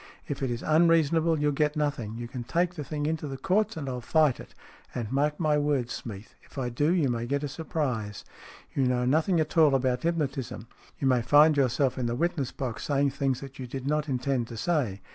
If 0.27 0.41
it 0.41 0.49
is 0.49 0.63
unreasonable, 0.63 1.39
you'll 1.39 1.51
get 1.51 1.75
nothing. 1.75 2.15
You 2.17 2.27
can 2.27 2.43
take 2.43 2.73
the 2.73 2.83
thing 2.83 3.05
into 3.05 3.27
the 3.27 3.37
Courts, 3.37 3.77
and 3.77 3.87
I'll 3.87 4.01
fight 4.01 4.39
it. 4.39 4.55
And, 4.95 5.11
mark 5.11 5.39
my 5.39 5.59
words, 5.59 5.93
Smeath. 5.93 6.33
If 6.41 6.57
I 6.57 6.69
do, 6.69 6.91
you 6.91 7.07
may 7.07 7.27
get 7.27 7.43
a 7.43 7.47
surprise. 7.47 8.25
You 8.73 8.85
know 8.87 9.05
nothing 9.05 9.39
at 9.39 9.59
all 9.59 9.75
about 9.75 10.01
hypnotism. 10.01 10.67
You 10.97 11.07
may 11.07 11.21
find 11.21 11.55
yourself 11.55 11.99
in 11.99 12.07
the 12.07 12.15
witness 12.15 12.51
box 12.51 12.85
saying 12.85 13.11
things 13.11 13.41
that 13.41 13.59
you 13.59 13.67
did 13.67 13.85
not 13.85 14.09
intend 14.09 14.47
to 14.47 14.57
say. 14.57 15.01